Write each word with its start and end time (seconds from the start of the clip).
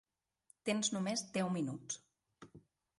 Tens 0.69 0.89
només 0.97 1.25
deu 1.37 1.55
minuts. 1.61 2.03